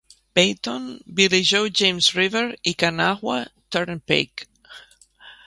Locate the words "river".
2.15-2.55